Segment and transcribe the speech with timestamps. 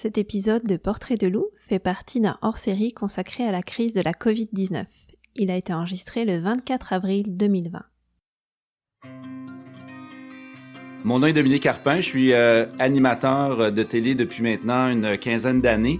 [0.00, 4.00] Cet épisode de Portrait de loup fait partie d'un hors-série consacré à la crise de
[4.00, 4.84] la Covid-19.
[5.34, 7.82] Il a été enregistré le 24 avril 2020.
[11.02, 15.60] Mon nom est Dominique Carpin, je suis euh, animateur de télé depuis maintenant une quinzaine
[15.60, 15.98] d'années.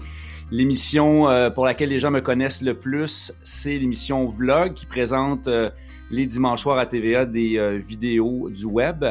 [0.52, 5.48] L'émission euh, pour laquelle les gens me connaissent le plus, c'est l'émission Vlog qui présente
[5.48, 5.70] euh,
[6.12, 9.04] les dimanches soirs à TVA des vidéos du web.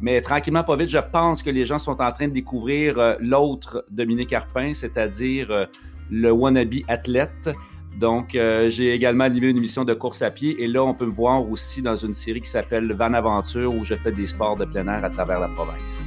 [0.00, 3.14] Mais tranquillement, pas vite, je pense que les gens sont en train de découvrir euh,
[3.20, 5.66] l'autre Dominique Arpin, c'est-à-dire euh,
[6.10, 7.50] le wannabe athlète.
[7.98, 11.04] Donc, euh, j'ai également animé une émission de course à pied et là, on peut
[11.04, 14.56] me voir aussi dans une série qui s'appelle Van Aventure où je fais des sports
[14.56, 16.00] de plein air à travers la province.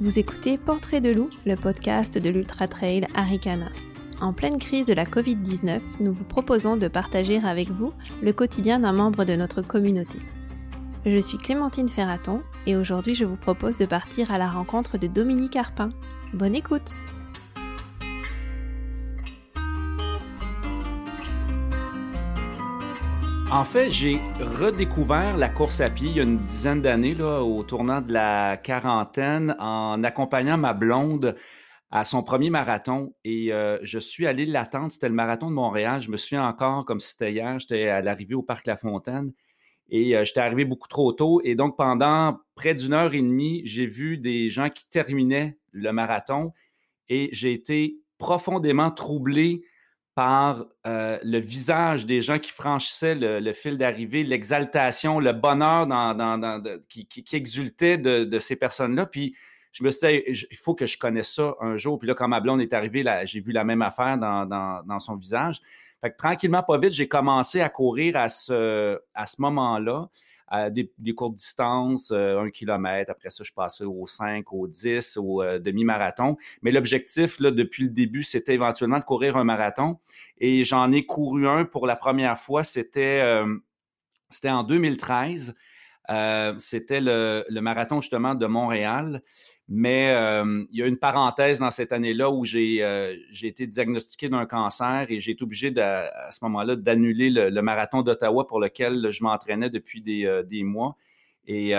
[0.00, 3.68] Vous écoutez Portrait de loup, le podcast de l'Ultra Trail Aricana.
[4.20, 8.80] En pleine crise de la Covid-19, nous vous proposons de partager avec vous le quotidien
[8.80, 10.18] d'un membre de notre communauté.
[11.06, 15.06] Je suis Clémentine Ferraton et aujourd'hui je vous propose de partir à la rencontre de
[15.06, 15.88] Dominique Arpin.
[16.34, 16.96] Bonne écoute
[23.50, 27.62] En fait, j'ai redécouvert la course à pied il y a une dizaine d'années, au
[27.64, 31.34] tournant de la quarantaine, en accompagnant ma blonde
[31.90, 34.92] à son premier marathon et euh, je suis allé l'attendre.
[34.92, 36.00] C'était le marathon de Montréal.
[36.00, 37.58] Je me souviens encore comme si c'était hier.
[37.58, 39.32] J'étais à l'arrivée au Parc La Fontaine
[39.88, 41.40] et euh, j'étais arrivé beaucoup trop tôt.
[41.42, 45.92] Et donc, pendant près d'une heure et demie, j'ai vu des gens qui terminaient le
[45.92, 46.52] marathon
[47.08, 49.64] et j'ai été profondément troublé
[50.14, 55.88] par euh, le visage des gens qui franchissaient le, fil d'arrivée, l'exaltation, le bonheur
[56.88, 59.06] qui, exultait de, de ces personnes-là.
[59.06, 59.34] Puis
[59.72, 61.98] je me suis dit, il faut que je connaisse ça un jour.
[61.98, 65.60] Puis là, quand ma blonde est arrivée, j'ai vu la même affaire dans, son visage.
[66.00, 70.08] Fait que tranquillement, pas vite, j'ai commencé à courir à ce, à moment-là.
[70.70, 73.10] des, des, courtes distances, euh, un kilomètre.
[73.10, 76.36] Après ça, je passais aux 5, aux 10, au euh, demi-marathon.
[76.62, 79.98] Mais l'objectif, là, depuis le début, c'était éventuellement de courir un marathon.
[80.38, 82.64] Et j'en ai couru un pour la première fois.
[82.64, 83.54] C'était, euh,
[84.44, 85.54] en 2013.
[86.58, 89.22] c'était le, marathon justement de Montréal.
[89.72, 94.28] Mais euh, il y a une parenthèse dans cette année-là où j'ai euh, été diagnostiqué
[94.28, 99.12] d'un cancer et j'ai été obligé à ce moment-là d'annuler le, marathon d'Ottawa pour lequel
[99.12, 100.96] je m'entraînais depuis des, euh, des, mois.
[101.46, 101.72] Et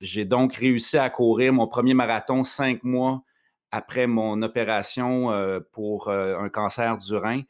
[0.00, 3.22] j'ai donc réussi à courir mon premier marathon cinq mois
[3.72, 5.30] après mon opération
[5.72, 7.42] pour un cancer du rein.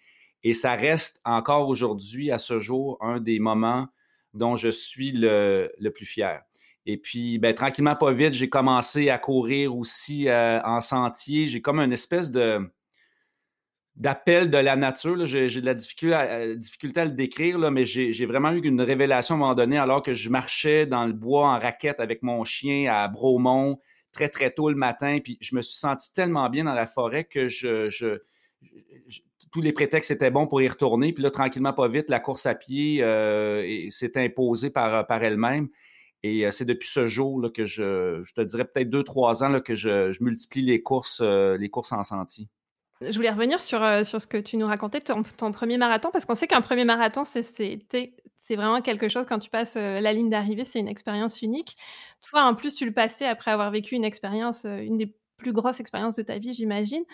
[0.45, 3.89] Et ça reste encore aujourd'hui, à ce jour, un des moments
[4.35, 6.43] dont je suis le, le plus fier.
[6.87, 11.47] Et puis, ben, tranquillement, pas vite, j'ai commencé à courir aussi euh, en sentier.
[11.47, 12.61] J'ai comme une espèce de
[13.95, 15.27] d'appel de la nature.
[15.27, 18.81] J'ai, de la difficulté à, difficulté à le décrire, là, mais j'ai, vraiment eu une
[18.81, 22.23] révélation à un moment donné alors que je marchais dans le bois en raquette avec
[22.23, 23.79] mon chien à Bromont
[24.13, 25.19] très, très tôt le matin.
[25.23, 28.19] Puis je me suis senti tellement bien dans la forêt que je,
[29.53, 31.13] tous les prétextes étaient bons pour y retourner.
[31.13, 35.69] Puis là, tranquillement, pas vite, la course à pied euh, s'est imposée par, par elle-même.
[36.23, 39.49] Et c'est depuis ce jour là, que je, je te dirais peut-être deux, trois ans
[39.49, 42.49] là, que je, je, multiplie les courses, les courses en sentier.
[43.01, 46.25] Je voulais revenir sur, sur ce que tu nous racontais, ton, ton premier marathon, parce
[46.25, 50.65] qu'on sait qu'un premier marathon, c'est vraiment quelque chose, quand tu passes la ligne d'arrivée,
[50.65, 51.77] c'est une expérience unique.
[52.31, 55.81] Toi, en plus, tu le passais après avoir vécu une expérience, une des plus grosses
[55.81, 57.05] expériences de ta vie, j'imagine.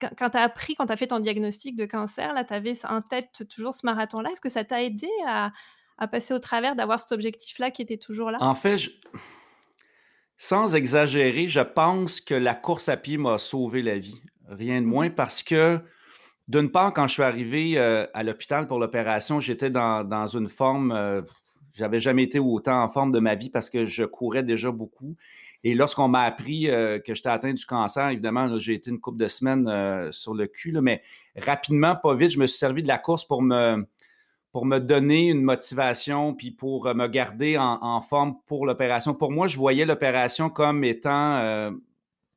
[0.00, 2.72] Quand, tu as appris, quand tu as fait ton diagnostic de cancer, là, tu avais
[2.86, 4.30] en tête toujours ce marathon-là.
[4.30, 5.52] Est-ce que ça t'a aidé à,
[6.00, 8.38] à passer au travers, d'avoir cet objectif-là qui était toujours là?
[8.40, 8.78] En fait,
[10.38, 14.20] sans exagérer, je pense que la course à pied m'a sauvé la vie.
[14.48, 15.78] Rien de moins mmh parce que,
[16.48, 20.92] d'une part, quand je suis arrivé euh, à l'hôpital pour l'opération, j'étais dans, une forme,
[20.92, 21.20] euh,
[21.74, 25.14] j'avais jamais été autant en forme de ma vie parce que je courais déjà beaucoup.
[25.62, 29.18] Et lorsqu'on m'a appris euh, que j'étais atteint du cancer, évidemment, j'ai été une couple
[29.18, 31.02] de semaines sur le cul, mais
[31.36, 33.84] rapidement, pas vite, je me suis servi de la course pour me,
[34.52, 39.14] pour me donner une motivation, puis pour euh, me garder en, forme pour l'opération.
[39.14, 41.70] Pour moi, je voyais l'opération comme étant euh,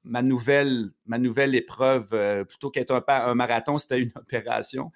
[0.03, 2.09] ma, nouvelle, ma nouvelle épreuve.
[2.13, 4.91] Euh, plutôt qu'être un, un, marathon, c'était une opération.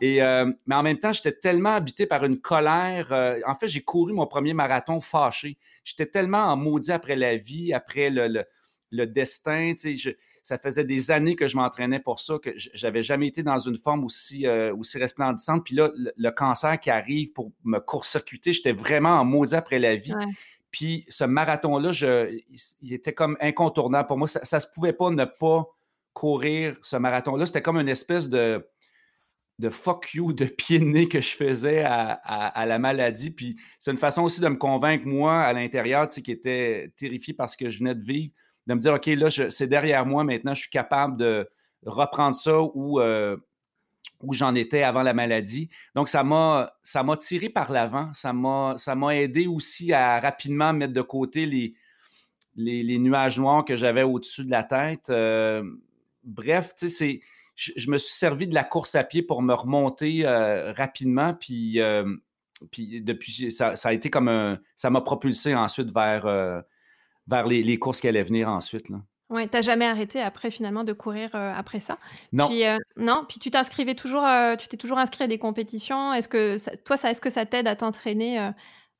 [0.00, 0.20] Et,
[0.66, 3.12] mais en même temps, j'étais tellement habité par une colère.
[3.46, 5.58] en fait, j'ai couru mon premier marathon fâché.
[5.84, 8.44] J'étais tellement en maudit après la vie, après le, le,
[8.90, 9.74] le destin.
[9.74, 10.10] Tu sais, je,
[10.44, 13.78] ça faisait des années que je m'entraînais pour ça, que j'avais jamais été dans une
[13.78, 15.64] forme aussi, euh, aussi resplendissante.
[15.64, 19.96] Puis là, le, cancer qui arrive pour me court-circuiter, j'étais vraiment en maudit après la
[19.96, 20.12] vie.
[20.70, 21.92] Puis ce marathon-là,
[22.82, 24.28] il était comme incontournable pour moi.
[24.28, 25.64] Ça, ne se pouvait pas ne pas
[26.12, 27.46] courir ce marathon-là.
[27.46, 28.68] C'était comme une espèce de,
[29.60, 33.30] de fuck you, de pied de nez que je faisais à, la maladie.
[33.30, 36.92] Puis c'est une façon aussi de me convaincre, moi, à l'intérieur, tu sais, qui était
[36.98, 38.34] terrifié parce que je venais de vivre,
[38.66, 41.48] de me dire, OK, là, c'est derrière moi maintenant, je suis capable de
[41.84, 43.36] reprendre ça où, euh,
[44.30, 45.68] j'en étais avant la maladie.
[45.94, 48.12] Donc, ça m'a, ça tiré par l'avant.
[48.14, 51.46] Ça m'a, ça aidé aussi à rapidement mettre de côté
[52.56, 55.10] les, nuages noirs que j'avais au-dessus de la tête.
[55.10, 55.62] Euh,
[56.22, 57.20] bref, tu sais,
[57.54, 61.34] je, me suis servi de la course à pied pour me remonter euh, rapidement.
[61.34, 61.78] Puis,
[62.70, 64.58] puis depuis, ça, a été comme.
[64.74, 66.64] Ça m'a propulsé ensuite vers,
[67.26, 68.88] vers les, courses qui allaient venir ensuite.
[68.88, 68.98] Là.
[69.30, 71.98] Oui, tu n'as jamais arrêté après finalement de courir après ça?
[72.32, 72.48] Non.
[72.48, 72.62] Puis,
[72.96, 74.24] non, puis tu t'inscrivais toujours,
[74.58, 76.12] tu t'es toujours inscrit à des compétitions?
[76.12, 78.50] Est-ce que toi, ça, est-ce que ça t'aide à t'entraîner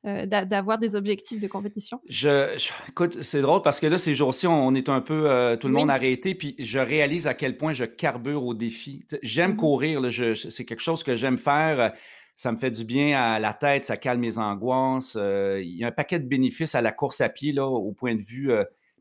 [0.06, 1.98] euh, d'avoir des objectifs de compétition?
[2.10, 2.54] Je,
[2.90, 5.72] écoute, c'est drôle parce que là, ces jours-ci, on est un peu euh, tout le
[5.72, 9.06] monde arrêté, puis je réalise à quel point je carbure au défi.
[9.22, 10.02] J'aime mmh courir,
[10.50, 11.94] c'est quelque chose que j'aime faire.
[12.36, 15.16] Ça me fait du bien à la tête, ça calme mes angoisses.
[15.16, 17.92] Euh, il y a un paquet de bénéfices à la course à pied, là, au
[17.92, 18.50] point de vue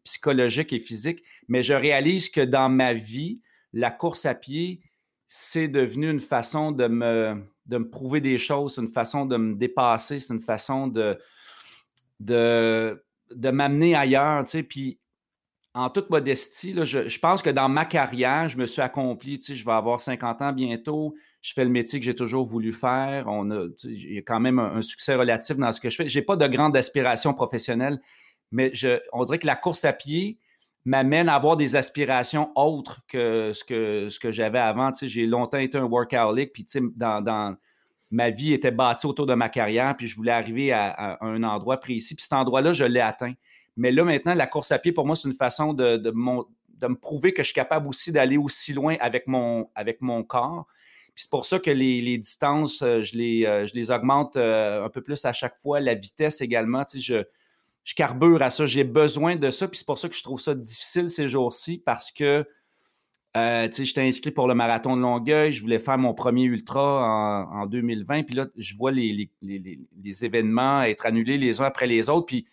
[0.04, 1.24] psychologique et physique.
[1.48, 3.42] Mais je réalise que dans ma vie,
[3.74, 4.82] la course à pied,
[5.28, 9.38] c'est devenu une façon de me, de me prouver des choses, c'est une façon de
[9.38, 11.18] me dépasser, c'est une façon de,
[12.20, 13.04] de,
[13.34, 15.00] de m'amener ailleurs, tu sais, puis
[15.74, 19.56] en toute modestie, je, pense que dans ma carrière, je me suis accompli, tu sais,
[19.56, 23.26] je vais avoir 50 ans bientôt, je fais le métier que j'ai toujours voulu faire,
[23.28, 26.10] on a, il y a quand même un, succès relatif dans ce que je fais.
[26.10, 28.00] Je n'ai pas de grande aspiration professionnelle,
[28.52, 28.72] mais
[29.14, 30.38] on dirait que la course à pied,
[30.86, 34.92] m'amène à avoir des aspirations autres que ce que, ce que j'avais avant.
[34.92, 37.56] Tu sais, j'ai longtemps été un workaholic, puis tu sais, dans,
[38.12, 41.80] ma vie était bâtie autour de ma carrière, puis je voulais arriver à, un endroit
[41.80, 43.34] précis, puis cet endroit-là, je l'ai atteint.
[43.76, 46.88] Mais là, maintenant, la course à pied, pour moi, c'est une façon de, de, de,
[46.88, 50.68] me prouver que je suis capable aussi d'aller aussi loin avec mon, avec mon corps.
[51.16, 54.36] Puis c'est pour ça que les, les distances, euh, je les, euh, je les augmente
[54.36, 56.84] euh, un peu plus à chaque fois, la vitesse également.
[56.86, 57.24] Tu sais, je,
[57.84, 58.66] je carbure à ça.
[58.66, 59.68] J'ai besoin de ça.
[59.68, 62.46] Puis c'est pour ça que je trouve ça difficile ces jours-ci parce que,
[63.36, 65.54] euh, j'étais inscrit pour le marathon de Longueuil.
[65.54, 68.24] Je voulais faire mon premier ultra en, 2020.
[68.24, 72.28] Puis là, je vois les, les, événements être annulés les uns après les autres.
[72.28, 72.46] Puis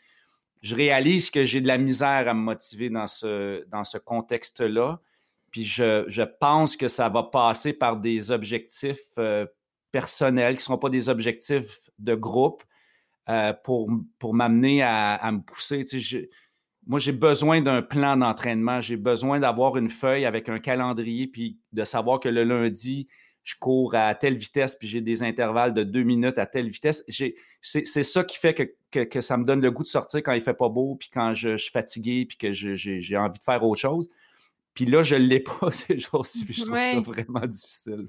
[0.60, 5.00] je réalise que j'ai de la misère à me motiver dans ce, dans ce contexte-là.
[5.50, 9.46] Puis je, je, pense que ça va passer par des objectifs euh,
[9.90, 12.62] personnels qui ne seront pas des objectifs de groupe.
[13.30, 15.84] Euh, pour, pour m'amener à, me pousser.
[16.84, 18.80] moi, j'ai besoin d'un plan d'entraînement.
[18.80, 23.06] J'ai besoin d'avoir une feuille avec un calendrier, puis de savoir que le lundi,
[23.42, 27.04] je cours à telle vitesse, puis j'ai des intervalles de deux minutes à telle vitesse.
[27.62, 30.40] C'est ça qui fait que, que, ça me donne le goût de sortir quand il
[30.40, 33.80] fait pas beau, puis quand je, suis fatigué, puis que j'ai envie de faire autre
[33.80, 34.10] chose.
[34.74, 38.08] Puis là, je ne l'ai pas ces jours-ci, puis je trouve ça vraiment difficile.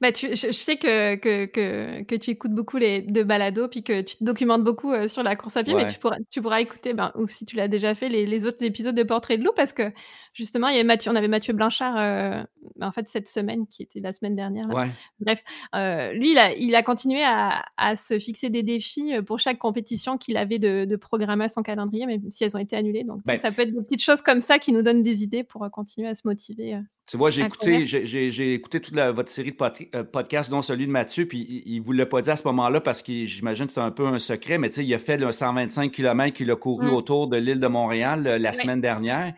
[0.00, 3.82] Bah, tu, je, sais que, que, que, que, tu écoutes beaucoup les de balado puis
[3.82, 6.40] que tu te documentes beaucoup euh, sur la course à pied, mais tu pourras, tu
[6.40, 9.38] pourras écouter, ben, ou si tu l'as déjà fait, les, les, autres épisodes de Portrait
[9.38, 9.92] de loup parce que
[10.32, 12.42] justement, il y a Mathieu, on avait Mathieu Blanchard, euh,
[12.76, 14.68] ben, en fait, cette semaine qui était la semaine dernière.
[14.68, 14.86] Là.
[15.20, 15.42] Bref,
[15.74, 19.58] euh, lui, il a, il a continué à, à, se fixer des défis pour chaque
[19.58, 23.04] compétition qu'il avait de, de programmer à son calendrier, même si elles ont été annulées.
[23.04, 25.44] Donc, ça, ça peut être des petites choses comme ça qui nous donnent des idées
[25.44, 26.78] pour continuer à se motiver.
[27.10, 30.92] Tu vois, j'ai écouté, j'ai, écouté toute votre série de euh, podcasts, dont celui de
[30.92, 33.72] Mathieu, puis il ne vous l'a pas dit à ce moment-là parce que j'imagine que
[33.72, 36.48] c'est un peu un secret, mais tu sais, il a fait le 125 km qu'il
[36.52, 36.94] a couru mmh.
[36.94, 39.34] autour de l'île de Montréal la semaine dernière.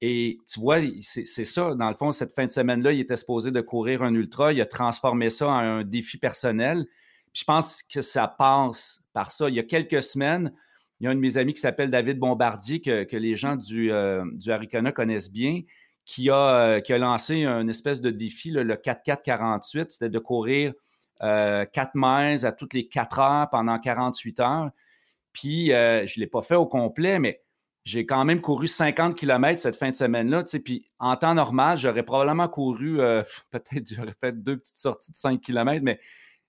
[0.00, 3.50] Et tu vois, c'est, ça, dans le fond, cette fin de semaine-là, il était supposé
[3.50, 6.86] de courir un ultra, il a transformé ça en un défi personnel.
[7.32, 9.48] je pense que ça passe par ça.
[9.48, 10.52] Il y a quelques semaines,
[11.00, 13.90] il y a un de mes amis qui s'appelle David Bombardier, que, les gens du,
[13.90, 14.52] euh, du
[14.92, 15.62] connaissent bien
[16.08, 20.72] qui a, euh, qui a lancé un espèce de défi, le 4-4-48, c'était de courir
[21.22, 24.70] euh, 4 miles à toutes les 4 heures pendant 48 heures.
[25.34, 27.42] Puis euh, je ne l'ai pas fait au complet, mais
[27.84, 30.44] j'ai quand même couru 50 km cette fin de semaine-là.
[30.64, 35.16] Puis en temps normal, j'aurais probablement couru, euh, peut-être j'aurais fait deux petites sorties de
[35.18, 36.00] 5 km, mais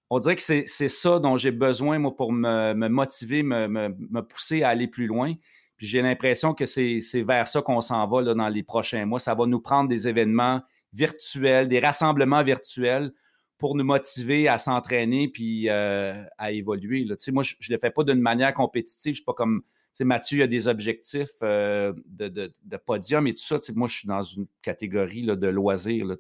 [0.10, 4.64] on dirait que c'est ça dont j'ai besoin, moi, pour me, motiver, me, me, pousser
[4.64, 5.34] à aller plus loin.
[5.80, 9.18] Puis j'ai l'impression que c'est vers ça qu'on s'en va là, dans les prochains mois.
[9.18, 13.14] Ça va nous prendre des événements virtuels, des rassemblements virtuels
[13.58, 17.06] pour nous motiver à s'entraîner puis euh, à évoluer.
[17.06, 17.16] Là.
[17.32, 19.14] Moi, je ne le fais pas d'une manière compétitive.
[19.14, 19.64] Je ne suis pas comme
[20.02, 23.58] Mathieu a des objectifs euh, de, de, de, podium et tout ça.
[23.74, 26.06] Moi, je suis dans une catégorie là, de loisirs.
[26.06, 26.16] Là,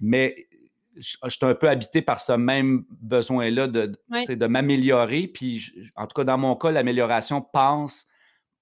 [0.00, 0.48] Mais
[0.96, 3.92] je, suis un peu habité par ce même besoin-là de,
[4.28, 5.28] de m'améliorer.
[5.28, 8.08] Puis, en tout cas, dans mon cas, l'amélioration passe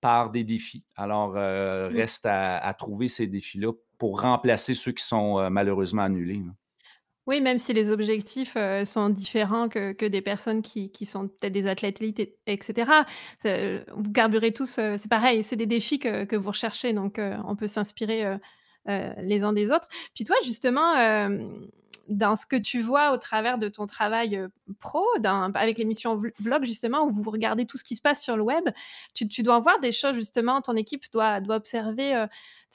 [0.04, 0.84] par des défis.
[0.96, 6.42] Alors, euh, reste à, trouver ces défis-là pour remplacer ceux qui sont euh, malheureusement annulés.
[7.26, 11.66] Oui, même si les objectifs euh, sont différents que, des personnes qui, sont peut-être des
[11.66, 12.90] athlètes élites, etc.
[13.96, 18.37] Vous carburez tous, c'est pareil, c'est des défis que, vous recherchez, donc on peut s'inspirer
[18.87, 19.88] les uns des autres.
[20.14, 20.92] Puis toi, justement,
[22.08, 24.40] dans ce que tu vois au travers de ton travail
[24.80, 25.04] pro,
[25.54, 28.68] avec l'émission Vlog, justement, où vous regardez tout ce qui se passe sur le web,
[29.14, 32.26] tu, dois voir des choses, justement, ton équipe doit, observer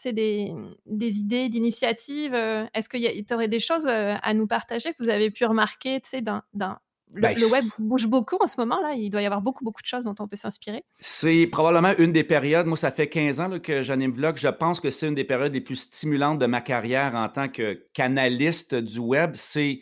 [0.05, 0.53] des,
[0.85, 5.31] des idées, d'initiatives Est-ce qu'il y, aurait des choses à nous partager que vous avez
[5.31, 6.77] pu remarquer dans, dans
[7.13, 8.93] le, ben, web bouge beaucoup en ce moment, là.
[8.93, 10.83] Il doit y avoir beaucoup, beaucoup de choses dont on peut s'inspirer.
[10.99, 12.67] C'est probablement une des périodes.
[12.67, 14.37] Moi, ça fait 15 ans que j'anime Vlog.
[14.37, 17.49] Je pense que c'est une des périodes les plus stimulantes de ma carrière en tant
[17.49, 19.31] que canaliste du web.
[19.35, 19.81] C'est.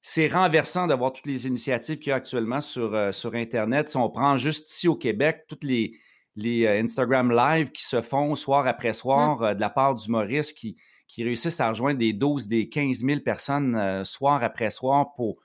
[0.00, 3.88] C'est renversant d'avoir toutes les initiatives qu'il y a actuellement sur, sur Internet.
[3.88, 5.98] Si on prend juste ici au Québec, toutes les,
[6.38, 9.44] les euh, Instagram Live qui se font soir après soir mmh.
[9.44, 10.76] euh, de la part d'humoristes qui,
[11.08, 15.38] qui réussissent à rejoindre des 12, des 15 000 personnes euh, soir après soir pour,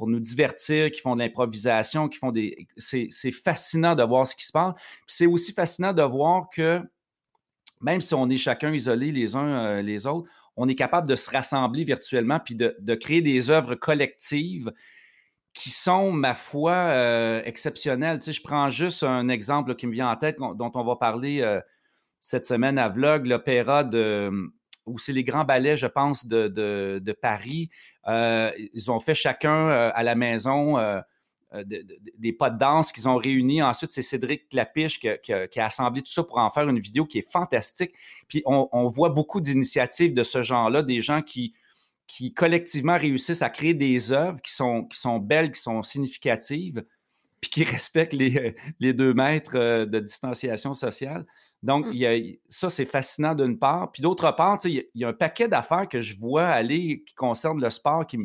[0.00, 2.66] pour nous divertir, qui font de l'improvisation, qui font des.
[2.78, 4.72] C'est fascinant de voir ce qui se passe.
[5.06, 6.80] C'est aussi fascinant de voir que
[7.82, 10.26] même si on est chacun isolé les uns les autres,
[10.56, 14.72] on est capable de se rassembler virtuellement puis de, de créer des œuvres collectives
[15.52, 18.20] qui sont, ma foi, euh, exceptionnels.
[18.20, 20.96] Tu sais, je prends juste un exemple qui me vient en tête, dont on va
[20.96, 21.60] parler euh,
[22.20, 24.50] cette semaine à Vlog, l'opéra de
[24.86, 27.70] où c'est les grands ballets, je pense, de, de, Paris.
[28.08, 30.76] Euh, ils ont fait chacun à la maison
[31.52, 33.62] des pas de danse qu'ils ont réunis.
[33.62, 37.18] Ensuite, c'est Cédric Clapiche qui, a assemblé tout ça pour en faire une vidéo qui
[37.18, 37.92] est fantastique.
[38.28, 41.54] Puis on, voit beaucoup d'initiatives de ce genre-là, des gens qui,
[42.10, 46.84] qui collectivement réussissent à créer des œuvres qui sont, belles, qui sont significatives,
[47.40, 51.24] puis qui respectent les, deux mètres euh, de distanciation sociale.
[51.62, 51.92] Donc, mmh.
[51.92, 53.92] il y a, ça, c'est fascinant d'une part.
[53.92, 57.60] Puis d'autre part, il y, a un paquet d'affaires que je vois aller qui concernent
[57.60, 58.18] le sport qui,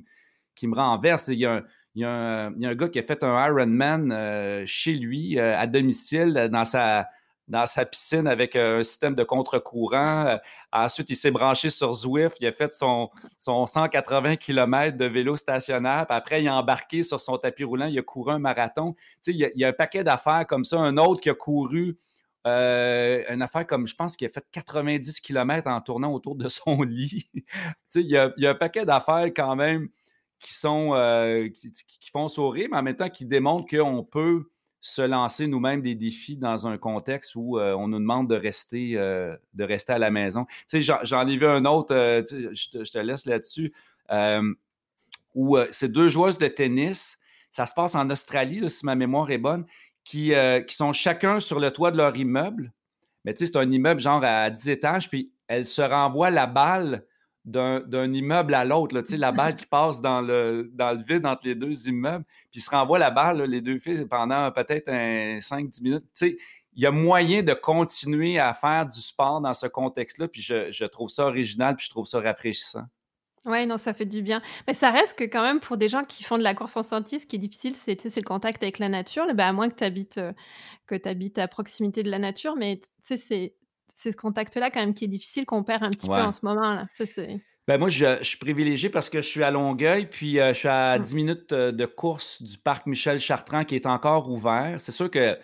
[0.55, 1.27] qui me renverse.
[1.27, 1.63] Il y, a un,
[1.95, 4.63] il, y a un, il y a un gars qui a fait un Ironman euh,
[4.65, 7.07] chez lui, euh, à domicile, dans sa,
[7.47, 10.25] dans sa piscine avec euh, un système de contre-courant.
[10.27, 10.37] Euh,
[10.71, 12.37] ensuite, il s'est branché sur Zwift.
[12.41, 16.07] Il a fait son, son 180 km de vélo stationnaire.
[16.07, 17.85] Puis après, il a embarqué sur son tapis roulant.
[17.85, 18.93] Il a couru un marathon.
[18.93, 20.79] Tu sais, il, y a, un paquet d'affaires comme ça.
[20.79, 21.97] Un autre qui a couru
[22.45, 26.47] euh, une affaire comme, je pense qu'il a fait 90 km en tournant autour de
[26.47, 27.27] son lit.
[27.33, 27.43] tu
[27.89, 29.89] sais, il y, a, un paquet d'affaires quand même
[30.39, 30.91] qui sont
[31.55, 34.49] qui, qui, font sourire, mais en même temps qui démontrent qu'on peut
[34.85, 38.91] se lancer nous-mêmes des défis dans un contexte où euh, on nous demande de rester,
[38.97, 40.45] euh, de rester à la maison.
[40.71, 43.73] J'en ai vu un autre, euh, je, te, laisse là-dessus,
[45.33, 47.17] où c'est deux joueuses de tennis,
[47.49, 49.65] ça se passe en Australie, si ma mémoire est bonne,
[50.05, 50.31] qui,
[50.67, 52.71] qui sont chacun sur le toit de leur immeuble.
[53.25, 56.45] Mais tu sais, c'est un immeuble genre à 10 étages, puis elles se renvoient la
[56.45, 57.05] balle
[57.43, 61.55] d'un immeuble à l'autre, la balle qui passe dans le, dans le vide entre les
[61.55, 66.05] deux immeubles, puis se renvoie la balle, les deux filles, pendant peut-être 5-10 minutes.
[66.21, 66.38] il
[66.75, 71.09] y a moyen de continuer à faire du sport dans ce contexte-là, puis je, trouve
[71.09, 72.85] ça original, puis je trouve ça rafraîchissant.
[73.45, 74.41] Oui, non, ça fait du bien.
[74.67, 76.83] Mais ça reste que quand même pour des gens qui font de la course en
[76.83, 79.25] sentier, ce qui est difficile, c'est le contact avec la nature.
[79.33, 80.33] Ben, à moins que tu habites, euh,
[81.05, 83.53] habites à proximité de la nature, mais c'est
[83.95, 86.73] ce contact-là quand même qui est difficile, qu'on perd un petit peu en ce moment.
[86.73, 86.85] Là.
[87.67, 90.67] Ben moi, je, suis privilégié parce que je suis à Longueuil, puis euh, je suis
[90.67, 91.15] à 10 mmh.
[91.15, 94.75] minutes euh, de course du parc Michel Chartrand qui est encore ouvert.
[94.79, 95.37] C'est sûr que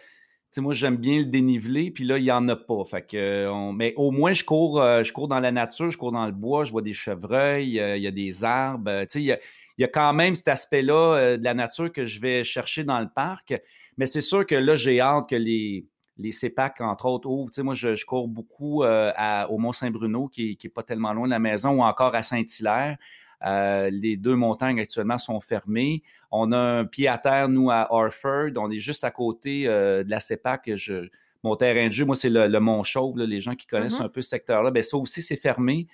[0.58, 2.84] moi, j'aime bien le dénivelé, puis là, il n'y en a pas.
[2.84, 6.12] Fait que, Mais au moins, je cours, euh, je cours dans la nature, je cours
[6.12, 9.06] dans le bois, je vois des chevreuils, il y a des arbres.
[9.16, 9.40] Il y a,
[9.78, 13.08] y a, quand même cet aspect-là de la nature que je vais chercher dans le
[13.08, 13.54] parc.
[13.98, 15.86] Mais c'est sûr que là, j'ai hâte que les,
[16.22, 17.50] les CEPAC, entre autres, ouvrent.
[17.50, 19.12] Tu sais, moi, je, cours beaucoup euh,
[19.50, 22.98] au Mont-Saint-Bruno, qui n'est pas tellement loin de la maison, ou encore à Saint-Hilaire.
[23.46, 26.04] Euh, les deux montagnes actuellement sont fermées.
[26.32, 28.52] On a un pied à terre, nous, à Orford.
[28.58, 30.76] On est juste à côté euh, de la CEPAC.
[30.76, 31.08] Je,
[31.44, 33.18] mon terrain de jeu, moi, c'est le, Mont Chauve.
[33.18, 34.06] les gens qui connaissent mm-hmm.
[34.06, 35.88] un peu ce secteur-là, bien, ça aussi, c'est fermé.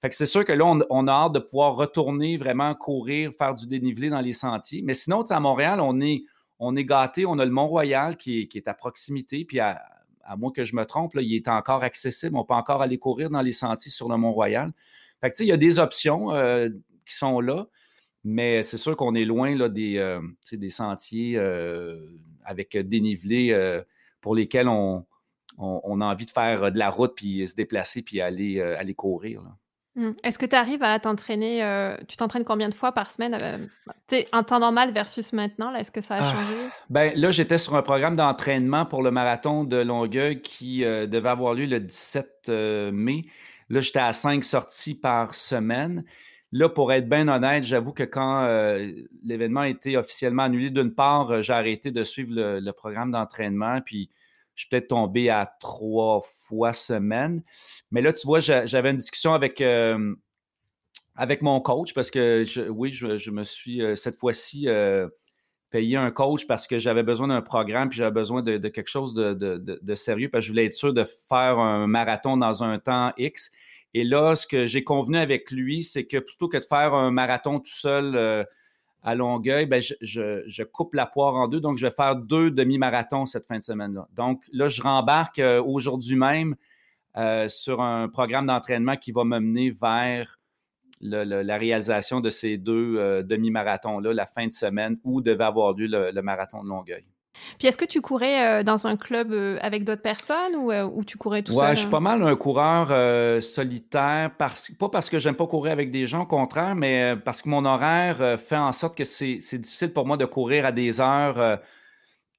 [0.00, 3.54] Fait que c'est sûr que là, on, a hâte de pouvoir retourner vraiment courir, faire
[3.54, 4.82] du dénivelé dans les sentiers.
[4.82, 6.24] Mais sinon, à Montréal, on est,
[6.58, 9.80] on est gâté, on a le Mont-Royal qui est, à proximité, puis à,
[10.36, 12.36] moins que je me trompe, là, il est encore accessible.
[12.36, 14.72] On peut encore aller courir dans les sentiers sur le Mont-Royal.
[15.20, 16.68] Fait que, il y a des options euh,
[17.04, 17.66] qui sont là,
[18.24, 20.20] mais c'est sûr qu'on est loin là, des, euh,
[20.52, 21.98] des sentiers euh,
[22.44, 23.82] avec dénivelé
[24.20, 25.04] pour lesquels on,
[25.58, 29.42] on, a envie de faire de la route, puis se déplacer, puis aller, aller courir.
[29.96, 30.10] Mmh.
[30.24, 34.24] Est-ce que tu arrives à t'entraîner euh, Tu t'entraînes combien de fois par semaine euh,
[34.32, 36.54] En temps normal versus maintenant, est-ce que ça a ah, changé?
[36.90, 41.28] ben, Là, j'étais sur un programme d'entraînement pour le marathon de Longueuil qui euh, devait
[41.28, 42.48] avoir lieu le 17
[42.92, 43.26] mai.
[43.70, 46.04] Là, j'étais à cinq sorties par semaine.
[46.56, 48.46] Là, pour être bien honnête, j'avoue que quand
[49.24, 54.08] l'événement a été officiellement annulé, d'une part, j'ai arrêté de suivre le, programme d'entraînement, puis
[54.54, 57.42] je suis peut-être tombé à trois fois semaine.
[57.90, 59.60] Mais là, tu vois, j'avais une discussion avec,
[61.16, 64.68] avec mon coach parce que oui, je, me suis cette fois-ci
[65.70, 69.12] payer un coach parce que j'avais besoin d'un programme, puis j'avais besoin de, quelque chose
[69.12, 73.12] de, sérieux, parce que je voulais être sûr de faire un marathon dans un temps
[73.18, 73.50] X.
[73.94, 77.12] Et là, ce que j'ai convenu avec lui, c'est que plutôt que de faire un
[77.12, 78.44] marathon tout seul euh,
[79.04, 81.60] à Longueuil, ben, je, coupe la poire en deux.
[81.60, 84.08] Donc, je vais faire deux demi-marathons cette fin de semaine-là.
[84.12, 86.56] Donc, là, je rembarque euh, aujourd'hui même
[87.16, 90.40] euh, sur un programme d'entraînement qui va me mener vers
[91.00, 96.22] la réalisation de ces deux demi-marathons-là la fin de semaine où devait avoir lieu le,
[96.22, 97.04] marathon de Longueuil.
[97.58, 101.18] Puis est-ce que tu courais euh, dans un club euh, avec d'autres personnes ou, tu
[101.18, 101.62] courais tout seul?
[101.62, 102.88] Ouais, je suis pas mal un coureur
[103.42, 107.42] solitaire, parce, pas parce que j'aime pas courir avec des gens, au contraire, mais parce
[107.42, 111.00] que mon horaire fait en sorte que c'est difficile pour moi de courir à des
[111.00, 111.56] heures euh,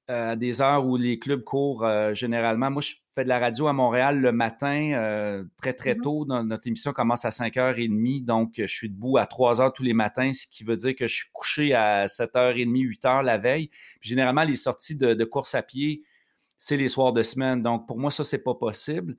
[0.08, 2.70] à des heures où les clubs courent euh, généralement.
[2.70, 6.24] Moi, je fais de la radio à Montréal le matin, euh, très, très mmh tôt.
[6.26, 10.32] Notre émission commence à 5h30, donc je suis debout à 3 h tous les matins,
[10.32, 13.70] ce qui veut dire que je suis couché à 7h30, 8h la veille.
[14.00, 16.02] généralement, les sorties de, course à pied,
[16.58, 17.62] c'est les soirs de semaine.
[17.62, 19.16] Donc, pour moi, ça, c'est pas possible.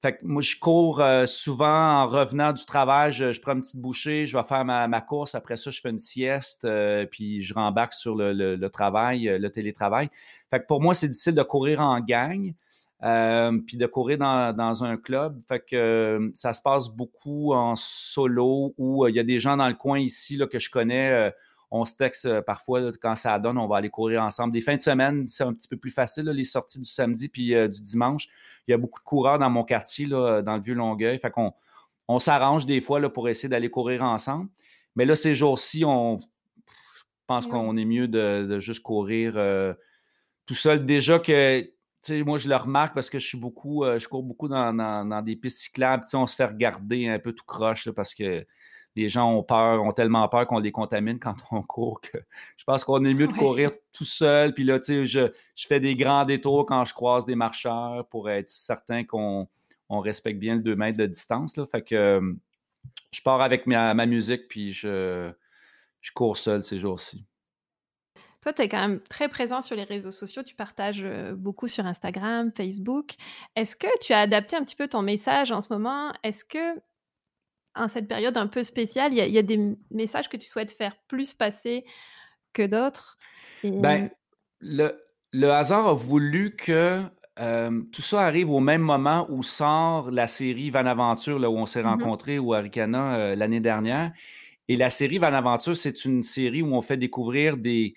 [0.00, 3.80] Fait que moi, je cours euh, souvent en revenant du travail, je, prends une petite
[3.80, 5.34] bouchée, je vais faire ma, course.
[5.34, 9.50] Après ça, je fais une sieste, euh, puis je rembarque sur le, travail, euh, le
[9.50, 10.08] télétravail.
[10.48, 12.54] Fait que pour moi, c'est difficile de courir en gang,
[13.66, 15.38] puis de courir dans, un club.
[15.46, 19.68] Fait que ça se passe beaucoup en solo où il y a des gens dans
[19.68, 21.30] le coin ici là, que je connais
[21.70, 24.52] on se texte euh, parfois quand ça donne, on va aller courir ensemble.
[24.52, 27.54] Des fins de semaine, c'est un petit peu plus facile, les sorties du samedi puis
[27.54, 28.28] euh, du dimanche.
[28.66, 31.18] Il y a beaucoup de coureurs dans mon quartier, là, dans le vieux Longueuil.
[31.18, 31.52] Fait qu'on
[32.08, 34.48] on s'arrange des fois là, pour essayer d'aller courir ensemble.
[34.96, 39.72] Mais là, ces jours-ci, on je pense qu'on est mieux de, juste courir euh,
[40.46, 40.84] tout seul.
[40.84, 41.64] Déjà que
[42.24, 45.58] moi, je le remarque parce que je suis beaucoup, je cours beaucoup dans, des pistes
[45.58, 46.02] cyclables.
[46.14, 48.44] on se fait regarder un peu tout croche parce que
[48.96, 52.18] les gens ont peur, ont tellement peur qu'on les contamine quand on court que
[52.56, 54.54] je pense qu'on est mieux de courir tout seul.
[54.54, 58.06] Puis là, tu sais, je, je, fais des grands détours quand je croise des marcheurs
[58.08, 59.48] pour être certain qu'on
[59.88, 61.56] on respecte bien le 2 mètres de distance.
[61.56, 61.66] Là.
[61.66, 62.32] Fait que euh,
[63.12, 65.30] je pars avec ma, musique puis je,
[66.00, 67.26] je cours seul ces jours-ci.
[68.40, 71.68] Toi, tu es quand même très présent sur les réseaux sociaux, tu partages euh, beaucoup
[71.68, 73.10] sur Instagram, Facebook.
[73.54, 76.14] Est-ce que tu as adapté un petit peu ton message en ce moment?
[76.22, 76.80] Est-ce que
[77.74, 80.96] en cette période un peu spéciale, il y, a, des messages que tu souhaites faire
[81.08, 81.84] plus passer
[82.52, 83.16] que d'autres?
[83.62, 84.10] Ben,
[84.60, 87.02] le, hasard a voulu que
[87.38, 91.56] euh, tout ça arrive au même moment où sort la série Van Aventure, là, où
[91.56, 94.12] on s'est mmh rencontrés au Aricana euh, l'année dernière.
[94.68, 97.94] Et la série Van Aventure, c'est une série où on fait découvrir des,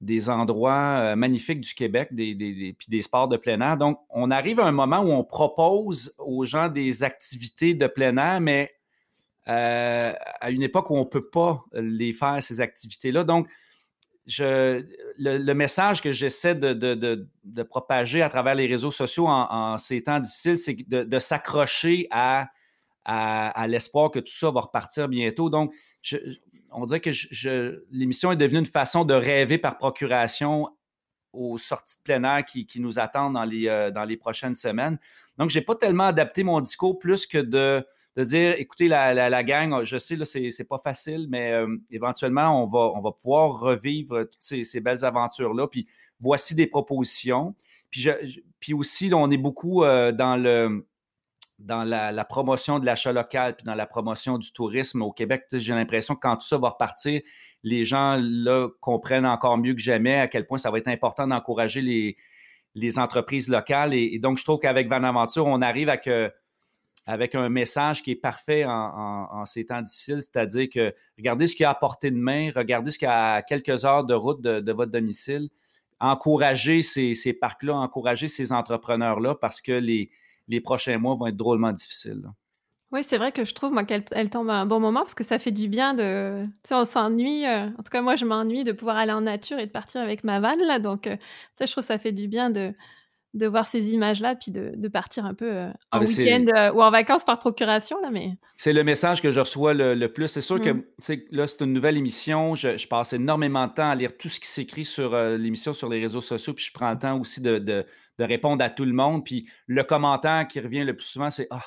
[0.00, 2.34] des endroits euh, magnifiques du Québec, des,
[2.78, 3.76] puis des sports de plein air.
[3.76, 8.16] Donc, on arrive à un moment où on propose aux gens des activités de plein
[8.16, 8.72] air, mais
[9.48, 13.24] euh, à une époque où on ne peut pas les faire, ces activités-là.
[13.24, 13.48] Donc,
[14.26, 14.84] je,
[15.18, 20.20] le, message que j'essaie de, de, propager à travers les réseaux sociaux en, ces temps
[20.20, 22.48] difficiles, c'est de, s'accrocher à,
[23.04, 25.50] à, à l'espoir que tout ça va repartir bientôt.
[25.50, 26.16] Donc, je,
[26.72, 27.10] on dirait que
[27.90, 30.68] l'émission est devenue une façon de rêver par procuration
[31.32, 34.98] aux sorties de plein air qui, nous attendent dans les, euh, dans les prochaines semaines.
[35.38, 39.82] Donc, je n'ai pas tellement adapté mon discours plus que de, dire, écoutez, la, gang,
[39.84, 44.80] je sais, ce n'est pas facile, mais euh, éventuellement, on va, pouvoir revivre toutes ces,
[44.80, 45.68] belles aventures-là.
[45.68, 45.86] Puis,
[46.18, 47.54] voici des propositions.
[47.90, 50.84] Puis, aussi, on est beaucoup euh, dans le
[51.60, 55.74] dans la, promotion de l'achat local puis dans la promotion du tourisme au Québec, j'ai
[55.74, 57.20] l'impression que quand tout ça va repartir,
[57.62, 58.20] les gens
[58.80, 62.16] comprennent encore mieux que jamais à quel point ça va être important d'encourager
[62.74, 63.92] les, entreprises locales.
[63.94, 68.64] Et, donc, je trouve qu'avec Van Aventure, on arrive avec, un message qui est parfait
[68.66, 72.50] en, ces temps difficiles, c'est-à-dire que regardez ce qu'il y a à portée de main,
[72.56, 75.50] regardez ce qu'il y a à quelques heures de route de, votre domicile,
[75.98, 80.10] encourager ces, ces parcs-là, encourager ces entrepreneurs-là parce que les,
[80.50, 82.22] les prochains mois vont être drôlement difficiles.
[82.92, 85.22] Oui, c'est vrai que je trouve qu'elle elle tombe à un bon moment parce que
[85.22, 86.44] ça fait du bien de.
[86.64, 87.46] Tu sais, on s'ennuie.
[87.46, 90.00] Euh, en tout cas, moi, je m'ennuie de pouvoir aller en nature et de partir
[90.00, 90.80] avec ma vanne, là.
[90.80, 91.16] Donc, euh,
[91.60, 92.74] je trouve que ça fait du bien de,
[93.34, 96.90] de voir ces images-là puis de, partir un peu euh, en ah, week-end ou en
[96.90, 98.00] vacances par procuration.
[98.02, 98.32] Là, mais...
[98.56, 100.28] C'est le message que je reçois le, plus.
[100.28, 100.82] C'est sûr que mmh.
[101.30, 102.54] là, c'est une nouvelle émission.
[102.54, 106.00] Je, passe énormément de temps à lire tout ce qui s'écrit sur l'émission sur les
[106.00, 106.54] réseaux sociaux.
[106.54, 107.86] Puis je prends le temps aussi de
[108.20, 109.24] de répondre à tout le monde.
[109.24, 111.64] Puis le commentaire qui revient le plus souvent, c'est Ah,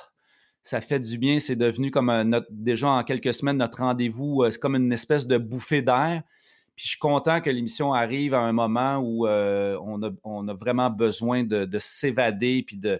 [0.61, 1.39] ça fait du bien.
[1.39, 4.45] C'est devenu comme notre, déjà en quelques semaines notre rendez-vous.
[4.49, 6.21] c'est comme une espèce de bouffée d'air.
[6.75, 11.43] Puis je suis content que l'émission arrive à un moment où on, a, vraiment besoin
[11.43, 12.99] de, s'évader puis de,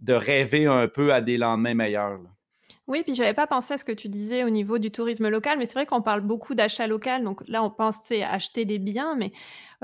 [0.00, 2.20] de rêver un peu à des lendemains meilleurs.
[2.90, 5.58] Oui, puis j'avais pas pensé à ce que tu disais au niveau du tourisme local,
[5.58, 7.22] mais c'est vrai qu'on parle beaucoup d'achat local.
[7.22, 9.30] Donc là, on pense à acheter des biens, mais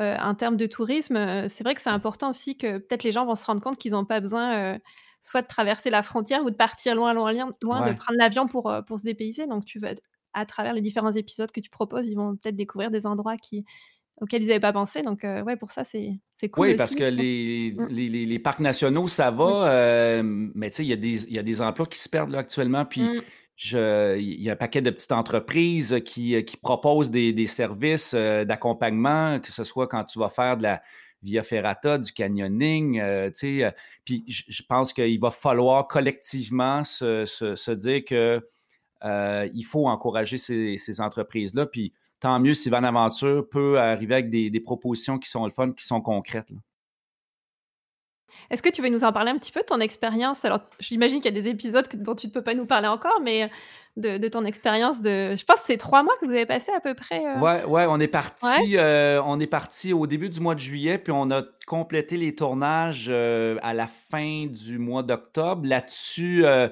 [0.00, 3.12] euh, en termes de tourisme, euh, c'est vrai que c'est important aussi que peut-être les
[3.12, 4.78] gens vont se rendre compte qu'ils n'ont pas besoin euh,
[5.20, 8.74] soit de traverser la frontière ou de partir loin, loin, loin, de prendre l'avion pour,
[8.88, 9.46] pour se dépayser.
[9.46, 9.94] Donc tu vas,
[10.36, 13.64] à travers les différents épisodes que tu proposes, ils vont peut-être découvrir des endroits qui,
[14.20, 15.02] auxquels ils n'avaient pas pensé.
[15.02, 16.20] Donc, ouais, pour ça, c'est,
[16.50, 16.68] cool.
[16.68, 17.86] Oui, parce que les, mmh.
[17.90, 21.98] les, les, parcs nationaux, ça va, mais tu sais, il y, a des emplois qui
[21.98, 22.84] se perdent là, actuellement.
[22.84, 23.22] Puis, mmh
[23.72, 29.40] il y a un paquet de petites entreprises qui, qui proposent des, services euh, d'accompagnement,
[29.40, 30.82] que ce soit quand tu vas faire de la
[31.22, 33.00] via ferrata, du canyoning.
[33.00, 33.70] Euh, euh,
[34.04, 38.46] puis je pense qu'il va falloir collectivement se, dire que
[39.02, 41.66] il faut encourager ces, entreprises-là.
[41.66, 45.72] Puis tant mieux si Van Aventure peut arriver avec des, propositions qui sont le fun,
[45.72, 46.52] qui sont concrètes.
[48.50, 50.44] Est-ce que tu veux nous en parler un petit peu de ton expérience?
[50.44, 53.20] Alors, j'imagine qu'il y a des épisodes dont tu ne peux pas nous parler encore,
[53.22, 53.50] mais
[53.96, 55.34] de, ton expérience de.
[55.36, 57.24] Je pense que c'est trois mois que vous avez passé à peu près.
[57.24, 57.40] Euh...
[57.40, 58.76] Ouais, ouais, on est parti.
[58.76, 62.34] Euh, on est parti au début du mois de juillet, puis on a complété les
[62.34, 65.66] tournages euh, à la fin du mois d'octobre.
[65.66, 66.68] Là-dessus, euh,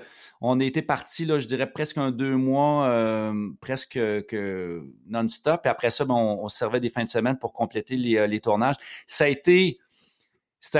[0.47, 5.63] on était parti, là, je dirais presque un deux mois, presque que non-stop.
[5.65, 8.77] Et après ça, ben, on, servait des fins de semaine pour compléter les, les tournages.
[9.07, 9.25] Ça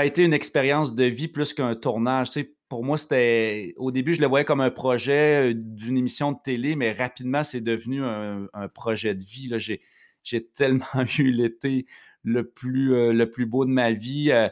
[0.01, 2.29] a été une expérience de vie plus qu'un tournage.
[2.69, 3.73] pour moi, c'était.
[3.77, 7.43] Au début, je le voyais comme un projet euh, d'une émission de télé, mais rapidement,
[7.43, 9.51] c'est devenu un, projet de vie.
[10.23, 10.85] J'ai, tellement
[11.19, 11.85] eu l'été
[12.23, 14.31] le plus, euh, beau de ma vie.
[14.31, 14.49] Euh,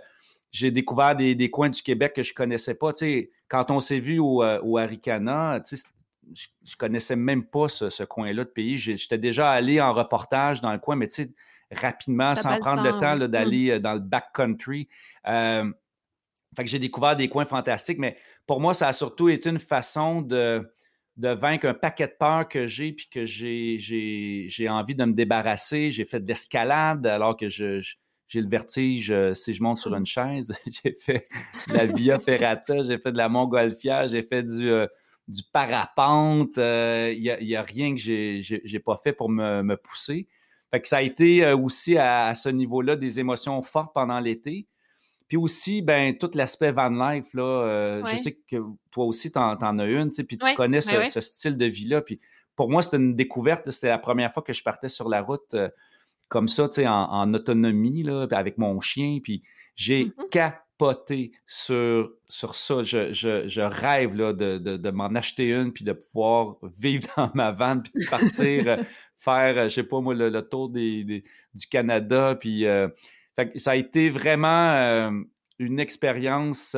[0.54, 2.92] j'ai découvert des, coins du Québec que je ne connaissais pas.
[3.50, 8.50] quand on s'est vu au, au Aricana, je, ne connaissais même pas ce, coin-là de
[8.50, 8.78] pays.
[8.78, 11.10] J'étais déjà allé en reportage dans le coin, mais
[11.72, 13.28] rapidement, sans prendre le temps, mmh.
[13.28, 14.88] d'aller euh, dans le backcountry.
[15.28, 15.72] Euh,
[16.56, 19.60] fait que j'ai découvert des coins fantastiques, mais pour moi, ça a surtout été une
[19.60, 20.72] façon de,
[21.18, 25.90] de vaincre un paquet de peurs que j'ai puis que j'ai envie de me débarrasser.
[25.90, 27.82] J'ai fait de l'escalade alors que je,
[28.28, 29.98] j'ai le vertige euh, si je monte sur mmh.
[29.98, 30.56] une chaise.
[30.84, 31.28] j'ai fait
[31.68, 34.72] de la Via Ferrata, j'ai fait de la montgolfière, j'ai fait du,
[35.28, 36.58] du parapente.
[36.58, 40.28] Il n'y a, rien que j'ai pas fait pour me, me pousser.
[40.74, 44.66] Fait que ça a été euh, aussi à, ce niveau-là des émotions fortes pendant l'été.
[45.28, 48.56] Puis aussi, ben, tout l'aspect van life, là, euh, je sais que
[48.90, 52.02] toi aussi, tu en, as une, puis tu connais ce, style de vie-là.
[52.02, 52.20] Puis
[52.56, 53.70] pour moi, c'était une découverte.
[53.70, 55.70] C'était la première fois que je partais sur la route euh,
[56.30, 59.20] comme ça, en, en autonomie, là, avec mon chien.
[59.24, 59.44] Puis
[59.76, 60.30] j'ai mm-hmm.
[60.30, 62.84] capoté sur, sur ça.
[62.84, 67.80] Je, rêve là, de, de m'en acheter une, puis de pouvoir vivre dans ma van,
[67.80, 68.78] puis de partir
[69.24, 71.24] faire, euh, je sais pas moi, le, tour du
[71.70, 72.36] Canada.
[72.40, 72.88] Puis, euh,
[73.56, 75.12] ça a été vraiment euh,
[75.60, 76.76] une expérience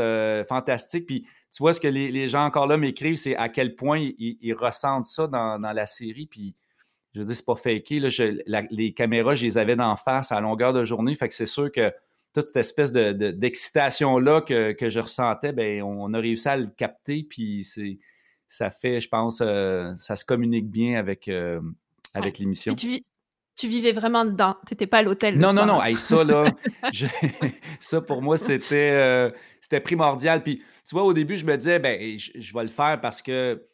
[0.48, 1.06] fantastique.
[1.08, 4.54] Puis, tu vois, ce que les, gens encore là m'écrivent, c'est à quel point ils,
[4.54, 6.28] ressentent ça dans, la série.
[6.28, 6.56] Puis,
[7.16, 8.02] je veux dire, c'est pas faké.
[8.70, 11.16] les caméras, je les avais d'en face à longueur de journée.
[11.16, 11.94] Fait que c'est sûr que
[12.34, 17.24] toute cette espèce d'excitation-là que, je ressentais, ben, on a réussi à le capter.
[17.24, 17.66] Puis,
[18.50, 21.32] ça fait, je pense, ça se communique bien avec,
[22.14, 22.76] avec l'émission.
[22.76, 23.00] Tu,
[23.56, 24.58] tu, vivais vraiment dedans.
[24.68, 25.38] Tu n'étais pas à l'hôtel.
[25.38, 25.80] Non, non, non.
[25.96, 26.52] ça, là,
[27.80, 30.44] ça, pour moi, c'était, euh, c'était primordial.
[30.44, 33.66] Puis, tu vois, au début, je me disais, ben, je, vais le faire parce que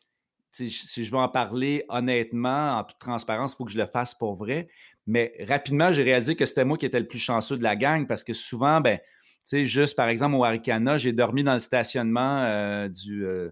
[0.51, 4.13] si je veux en parler honnêtement, en toute transparence, il faut que je le fasse
[4.13, 4.67] pour vrai.
[5.07, 8.07] Mais rapidement, j'ai réalisé que c'était moi qui étais le plus chanceux de la gang
[8.07, 9.03] parce que souvent, ben, tu
[9.43, 13.49] sais, juste par exemple au Aricana, j'ai dormi dans le stationnement euh, du, euh,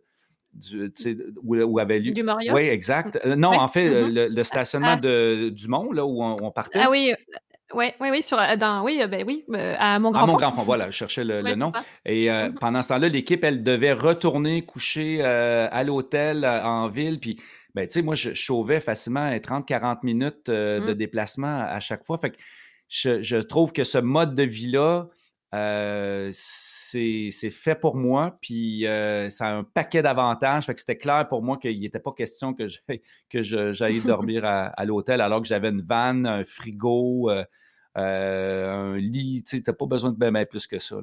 [0.54, 0.92] du,
[1.44, 2.12] où, avait lieu.
[2.12, 3.20] Du Oui, exact.
[3.26, 4.34] Euh, non, en fait, mm-hmm.
[4.34, 4.98] le, stationnement ah.
[4.98, 6.80] de, du Mont, là, où on, partait.
[6.82, 7.14] Ah oui,
[7.74, 9.46] oui, oui, oui, sur, dans, oui, ben oui,
[9.78, 11.72] à mon grand À mon grand fond, voilà, je cherchais le, nom.
[12.06, 12.56] Et mm-hmm.
[12.56, 17.20] pendant ce temps-là, l'équipe, elle devait retourner coucher à l'hôtel en ville.
[17.20, 17.40] Puis,
[17.76, 20.96] ben, tu sais, moi, je chauvais facilement 30-40 minutes de mm.
[20.96, 22.18] déplacement à chaque fois.
[22.18, 22.38] Fait que
[22.88, 25.08] je, je trouve que ce mode de vie-là,
[25.56, 30.66] euh, c'est fait pour moi, puis euh, ça a un paquet d'avantages.
[30.66, 32.68] Fait que c'était clair pour moi qu'il n'était pas question que
[33.42, 37.44] j'aille dormir à, l'hôtel alors que j'avais une vanne, un frigo, euh,
[37.96, 39.44] un lit.
[39.44, 40.98] Tu n'as pas besoin de bien plus que ça.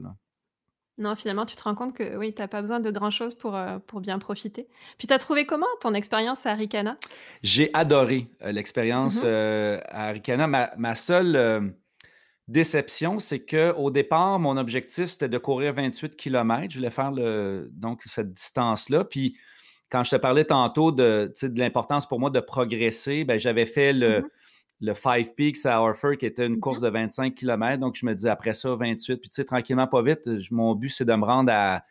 [0.98, 3.58] Non, finalement, tu te rends compte que oui, tu n'as pas besoin de grand-chose pour,
[3.86, 4.66] pour bien profiter.
[4.96, 6.96] Puis, tu as trouvé comment ton expérience à Aricana?
[7.42, 9.82] J'ai adoré l'expérience mm-hmm.
[9.88, 10.46] à Aricana.
[10.46, 11.74] Ma, ma seule
[12.48, 16.70] déception, c'est qu'au départ, mon objectif, c'était de courir 28 km.
[16.70, 19.04] Je voulais faire le, donc cette distance-là.
[19.04, 19.36] Puis
[19.90, 23.92] quand je te parlais tantôt de, de l'importance pour moi de progresser, ben, j'avais fait
[23.92, 24.24] le, mm-hmm.
[24.80, 26.84] le Five Peaks à Orford, qui était une course mm-hmm.
[26.84, 27.78] de 25 km.
[27.78, 29.16] Donc, je me disais après ça, 28.
[29.16, 31.84] Puis, tu sais, tranquillement, pas vite, mon but, c'est de me rendre à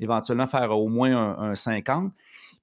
[0.00, 2.12] éventuellement faire au moins un, 50.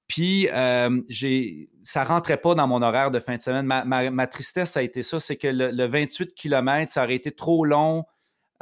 [0.09, 3.65] Puis, euh, j'ai, ça rentrait pas dans mon horaire de fin de semaine.
[3.65, 7.63] Ma, tristesse, ça a été ça, c'est que le, 28 km, ça aurait été trop
[7.63, 8.05] long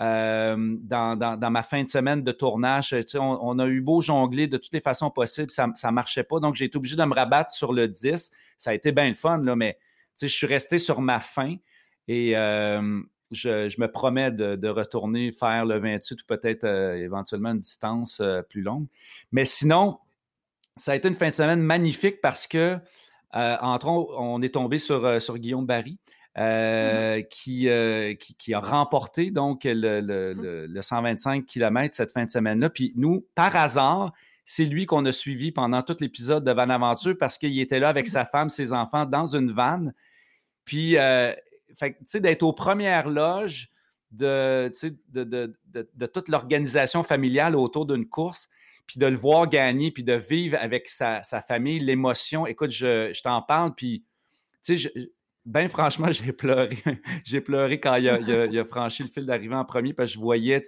[0.02, 2.94] euh, dans, ma fin de semaine de tournage.
[3.16, 6.42] on, a eu beau jongler de toutes les façons possibles, ça ne marchait pas.
[6.42, 8.30] Donc, j'ai été obligé de me rabattre sur le 10.
[8.58, 9.78] Ça a été bien le fun, là, mais
[10.22, 11.56] je suis resté sur ma fin
[12.10, 13.00] et euh,
[13.32, 18.64] je, me promets de, retourner faire le 28 ou peut-être euh, éventuellement une distance plus
[18.64, 18.88] longue.
[19.32, 20.00] Mais sinon,
[20.78, 22.78] ça a été une fin de semaine magnifique parce que,
[23.34, 26.00] entre autres, on est tombé sur, sur Guillaume Barry.
[26.38, 27.22] Mmh euh,
[27.68, 32.70] euh, qui, qui, a remporté donc le, 125 mmh km cette fin de semaine-là.
[32.70, 34.14] Puis nous, par hasard,
[34.46, 37.90] c'est lui qu'on a suivi pendant tout l'épisode de Van Aventure parce qu'il était là
[37.90, 39.96] avec mmh sa femme, ses enfants dans une vanne.
[40.64, 41.34] Puis, euh,
[41.80, 43.72] tu sais, d'être aux premières loges
[44.12, 44.72] de,
[45.10, 45.24] de,
[45.74, 48.48] de, toute l'organisation familiale autour d'une course,
[48.88, 52.48] puis de le voir gagner, puis de vivre avec sa, famille, l'émotion.
[52.48, 54.06] Écoute, je, je t'en parle, puis,
[54.64, 54.92] tu sais,
[55.48, 56.78] ben franchement, j'ai pleuré.
[57.24, 60.62] j'ai pleuré quand il a, franchi le fil d'arrivée en premier parce que je voyais,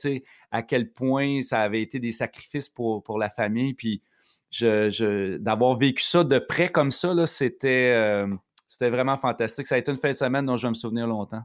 [0.52, 3.74] à quel point ça avait été des sacrifices pour, pour la famille.
[3.74, 4.02] Puis
[4.50, 8.28] je, d'avoir vécu ça de près comme ça, là, c'était, euh,
[8.68, 9.68] c'était vraiment fantastique.
[9.68, 11.44] Ça a été une fin de semaine dont je vais me souvenir longtemps.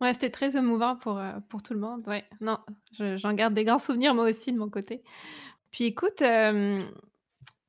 [0.00, 2.02] Ouais, c'était très émouvant pour, euh, pour tout le monde.
[2.08, 2.58] Ouais, non,
[2.90, 5.04] j'en garde des grands souvenirs moi aussi de mon côté.
[5.72, 6.84] Puis écoute, euh,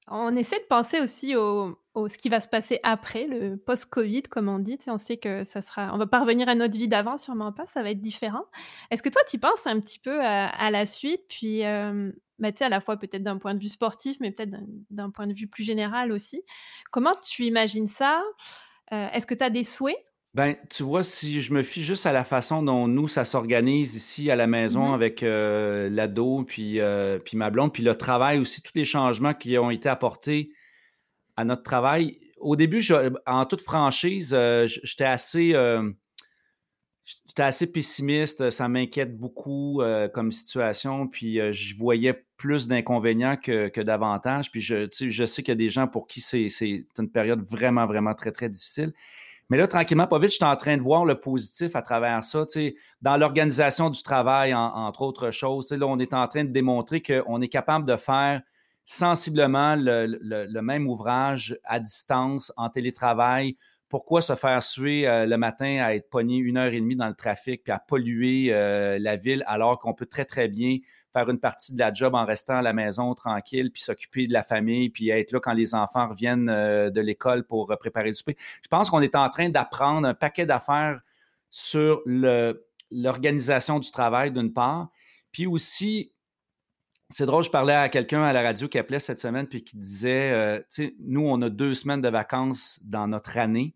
[0.07, 4.49] on essaie de penser aussi au, ce qui va se passer après, le post-Covid, comme
[4.49, 4.77] on dit.
[4.87, 5.93] on sait que ça sera.
[5.93, 8.45] On va pas revenir à notre vie d'avant, sûrement pas, ça va être différent.
[8.91, 12.69] Est-ce que toi, tu penses un petit peu à, la suite, puis euh, bah, à
[12.69, 14.51] la fois peut-être d'un point de vue sportif, mais peut-être
[14.89, 16.43] d'un point de vue plus général aussi.
[16.91, 18.21] Comment tu imagines ça?
[18.91, 19.97] Euh, Est-ce que tu as des souhaits?
[20.33, 23.93] Ben, tu vois, si je me fie juste à la façon dont nous, ça s'organise
[23.95, 27.95] ici à la maison mmh avec euh, l'ado, puis, euh, puis ma blonde, puis le
[27.95, 30.51] travail aussi, tous les changements qui ont été apportés
[31.37, 32.19] à notre travail.
[32.39, 32.83] Au début,
[33.27, 35.53] en toute franchise, euh, j'étais assez,
[37.37, 38.49] assez pessimiste.
[38.49, 39.81] Ça m'inquiète beaucoup
[40.15, 44.49] comme situation, puis je voyais plus d'inconvénients que, que d'avantages.
[44.49, 46.49] Puis je, je sais qu'il y a des gens pour qui c'est
[46.97, 48.93] une période vraiment, vraiment très, très difficile.
[49.53, 52.23] Mais là, tranquillement, pas vite, je suis en train de voir le positif à travers
[52.23, 52.43] ça.
[53.03, 57.39] Dans l'organisation du travail, entre autres choses, là, on est en train de démontrer qu'on
[57.39, 58.41] est capable de faire
[58.83, 63.55] sensiblement le, même ouvrage à distance, en télétravail.
[63.89, 67.07] Pourquoi se faire suer euh, le matin à être pogné une heure et demie dans
[67.07, 70.79] le trafic puis à polluer euh, la ville alors qu'on peut très, très bien
[71.13, 74.34] faire une partie de la job en restant à la maison tranquille, puis s'occuper de
[74.34, 78.10] la famille, puis être là quand les enfants reviennent euh, de l'école pour euh, préparer
[78.10, 78.36] le souper.
[78.63, 80.99] Je pense qu'on est en train d'apprendre un paquet d'affaires
[81.49, 82.02] sur
[82.91, 84.89] l'organisation du travail, d'une part,
[85.32, 86.12] puis aussi,
[87.10, 89.78] c'est drôle, je parlais à quelqu'un à la radio qui appelait cette semaine, puis qui
[89.78, 93.76] disait, euh, tu sais, nous, on a deux semaines de vacances dans notre année.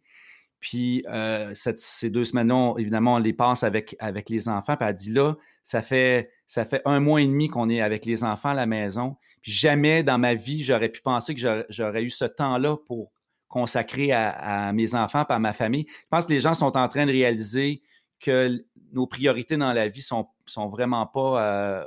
[0.60, 1.06] Puis
[1.54, 4.76] ces deux semaines-là, évidemment, on les passe avec, avec les enfants.
[4.76, 8.06] Puis elle dit là, ça fait ça fait un mois et demi qu'on est avec
[8.06, 9.18] les enfants à la maison.
[9.42, 13.12] Puis jamais dans ma vie, j'aurais pu penser que j'aurais eu ce temps-là pour
[13.50, 15.86] consacrer à, mes enfants, à ma famille.
[15.90, 17.82] Je pense que les gens sont en train de réaliser
[18.20, 21.86] que nos priorités dans la vie sont, sont vraiment pas euh,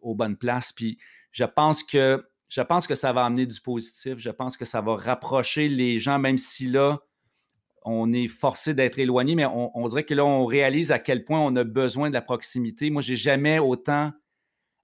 [0.00, 0.72] aux bonnes places.
[0.72, 0.98] Puis
[1.30, 4.18] je pense que je pense que ça va amener du positif.
[4.18, 7.00] Je pense que ça va rapprocher les gens, même si là,
[7.84, 11.40] on est forcé d'être éloigné, mais on, dirait que là, on réalise à quel point
[11.40, 12.90] on a besoin de la proximité.
[12.90, 14.12] Moi, j'ai jamais autant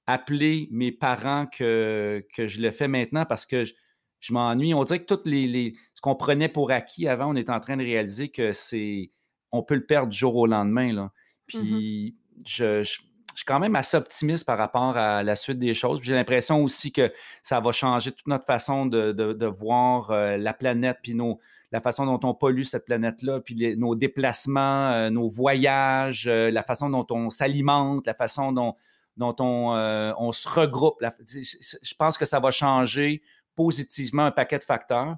[0.06, 4.74] appelé mes parents que, que je le fais maintenant parce que je, m'ennuie.
[4.74, 7.76] On dirait que toutes les, ce qu'on prenait pour acquis avant, on est en train
[7.76, 9.10] de réaliser que c'est
[9.52, 10.92] on peut le perdre du jour au lendemain.
[10.92, 11.12] Là.
[11.46, 12.44] Puis mm-hmm.
[12.46, 16.00] je, suis quand même assez optimiste par rapport à la suite des choses.
[16.02, 20.98] J'ai l'impression aussi que ça va changer toute notre façon de, voir euh, la planète
[21.02, 21.38] puis nos,
[21.70, 26.62] la façon dont on pollue cette planète-là, puis nos déplacements, euh, nos voyages, euh, la
[26.62, 28.74] façon dont on s'alimente, la façon dont,
[29.16, 30.96] dont on, euh, on se regroupe.
[31.00, 33.22] je pense que ça va changer
[33.54, 35.16] positivement un paquet de facteurs.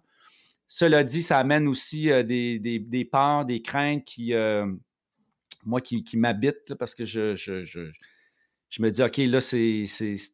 [0.67, 4.33] Cela dit, ça amène aussi des, des, peurs, des craintes qui,
[5.65, 9.85] moi, qui, qui m'habitent parce que je, je, me dis, OK, là, c'est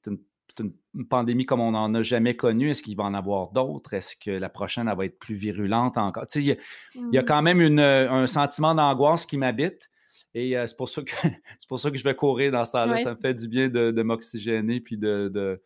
[0.06, 0.18] une
[0.60, 2.70] une pandémie comme on n'en a jamais connu.
[2.70, 3.94] Est-ce qu'il va en avoir d'autres?
[3.94, 6.24] Est-ce que la prochaine, elle va être plus virulente encore?
[6.34, 7.24] il y, a mmh.
[7.24, 9.90] quand même un sentiment d'angoisse qui m'habite.
[10.34, 11.12] Et euh, c'est pour, ça que,
[11.68, 12.98] pour ça que je vais courir dans ce temps-là.
[12.98, 15.60] Ça me fait du bien de, m'oxygéner puis de,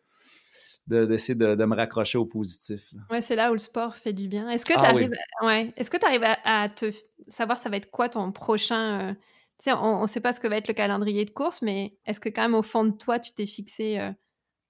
[0.87, 2.93] d'essayer de, me raccrocher au positif.
[3.09, 4.49] Ouais, c'est là où le sport fait du bien.
[4.49, 5.11] Est-ce que tu ah arrives,
[5.43, 5.73] ouais.
[5.75, 6.91] Est-ce que arrives à, te
[7.27, 9.15] savoir ça va être quoi ton prochain
[9.61, 12.19] sais, on ne sait pas ce que va être le calendrier de course, mais est-ce
[12.19, 13.99] que quand même au fond de toi, tu t'es fixé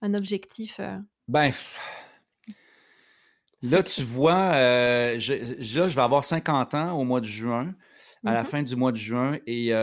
[0.02, 0.80] un objectif
[1.28, 1.52] Ben,
[3.62, 4.52] là, tu vois,
[5.18, 7.74] je, là, je vais avoir 50 ans au mois de juin,
[8.26, 9.74] à la mmh fin du mois de juin, et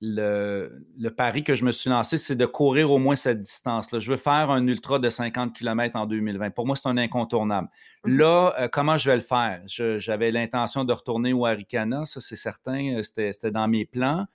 [0.00, 3.98] le, pari que je me suis lancé, c'est de courir au moins cette distance-là.
[3.98, 6.50] Je veux faire un ultra de 50 km en 2020.
[6.50, 7.68] Pour moi, c'est un incontournable.
[8.04, 8.16] Mhm.
[8.16, 9.62] Là, euh, comment je vais le faire?
[9.66, 14.26] J'avais l'intention de retourner au Arikana, ça c'est certain, euh, c'était dans mes plans.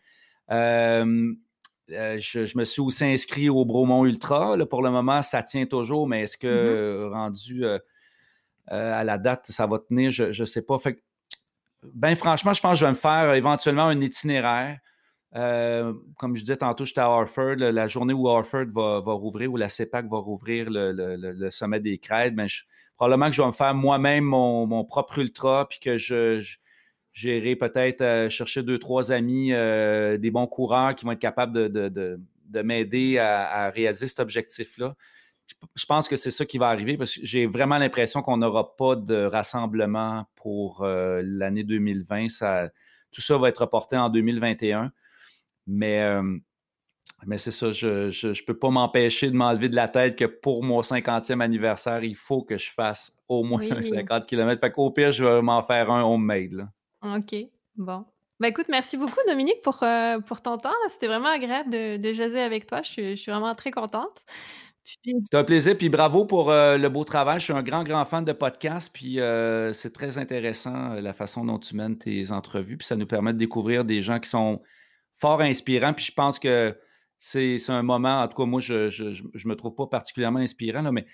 [1.93, 4.57] Euh, je, me suis aussi inscrit au Bromont Ultra.
[4.69, 7.13] pour le moment, ça tient toujours, mais est-ce que mhm.
[7.13, 7.65] rendu
[8.67, 10.11] à la date, ça va tenir?
[10.11, 10.79] Je ne sais pas.
[10.79, 11.03] Fait,
[11.93, 14.79] ben franchement, je pense que je vais me faire éventuellement un itinéraire.
[15.35, 17.55] Euh, comme je disais tantôt, j'étais à Harford.
[17.57, 22.35] La journée où Harford va, rouvrir, ou la CEPAC va rouvrir le, sommet des crêtes,
[22.35, 22.47] ben,
[22.95, 26.57] probablement que je vais me faire moi-même mon, propre ultra, puis que je,
[27.13, 31.71] j'irai peut-être euh, chercher deux, trois amis, euh, des bons coureurs qui vont être capables
[31.71, 32.19] de,
[32.63, 34.95] m'aider à, réaliser cet objectif-là.
[35.75, 38.75] Je, pense que c'est ça qui va arriver parce que j'ai vraiment l'impression qu'on n'aura
[38.75, 42.29] pas de rassemblement pour l'année 2020.
[42.29, 42.69] Ça,
[43.11, 44.91] tout ça va être reporté en 2021.
[45.67, 46.21] Mais,
[47.25, 50.63] mais c'est ça, je ne peux pas m'empêcher de m'enlever de la tête que pour
[50.63, 54.61] mon 50e anniversaire, il faut que je fasse au moins 50 km.
[54.61, 56.69] Fait qu'au pire, je vais m'en faire un homemade.
[57.03, 57.35] OK,
[57.75, 58.05] bon.
[58.39, 59.83] Ben écoute, merci beaucoup Dominique pour,
[60.25, 60.73] pour ton temps.
[60.89, 62.81] C'était vraiment agréable de, de, jaser avec toi.
[62.81, 64.25] Je suis, vraiment très contente.
[64.83, 67.39] C'est un plaisir, puis bravo pour le beau travail.
[67.39, 69.19] Je suis un grand, grand fan de podcast, puis
[69.73, 73.37] c'est très intéressant la façon dont tu mènes tes entrevues, puis ça nous permet de
[73.37, 74.61] découvrir des gens qui sont
[75.13, 75.93] fort inspirant.
[75.93, 76.75] Puis je pense que
[77.17, 80.91] c'est un moment, en tout cas, moi, je ne me trouve pas particulièrement inspirant, là,
[80.91, 81.05] mais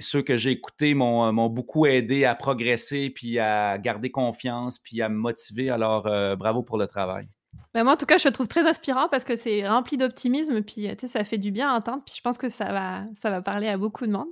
[0.00, 5.08] ceux que j'ai écoutés m'ont beaucoup aidé à progresser, puis à garder confiance, puis à
[5.08, 5.70] me motiver.
[5.70, 7.28] Alors, euh, bravo pour le travail.
[7.74, 10.62] Ben moi, en tout cas, je le trouve très inspirant parce que c'est rempli d'optimisme,
[10.62, 13.76] puis ça fait du bien à entendre, puis je pense que ça va parler à
[13.76, 14.28] beaucoup de monde.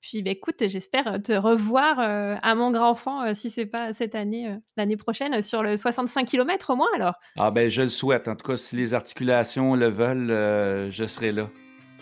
[0.00, 4.14] Puis bah, écoute, j'espère te revoir euh, à mon grand-enfant, euh, si c'est pas cette
[4.14, 7.14] année, euh, l'année prochaine, sur le 65 km au moins alors.
[7.36, 8.26] Ah ben je le souhaite.
[8.28, 11.48] En tout cas, si les articulations le veulent, je serai là.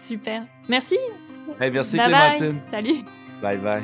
[0.00, 0.46] Super.
[0.68, 0.96] Merci.
[1.58, 2.60] merci Clémentine.
[2.70, 3.04] Salut.
[3.42, 3.82] Bye bye.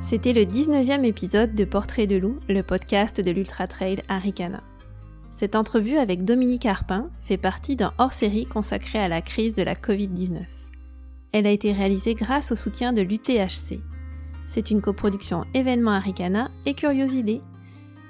[0.00, 4.62] C'était le 19e épisode de Portrait de loup, le podcast de l'Ultra Trail Aricana.
[5.38, 9.74] Cette entrevue avec Dominique Arpin fait partie d'un hors-série consacré à la crise de la
[9.74, 10.40] Covid-19.
[11.30, 13.78] Elle a été réalisée grâce au soutien de l'UTHC.
[14.48, 17.40] C'est une coproduction événement Aricana et Curiosité.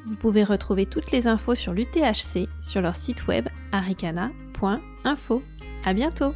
[0.06, 5.42] Vous pouvez retrouver toutes les infos sur l'UTHC sur leur site web aricana.info.
[5.84, 6.32] À bientôt!